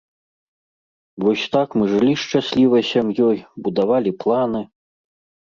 [1.23, 4.61] Вось так мы жылі шчаслівай сям'ёй, будавалі планы.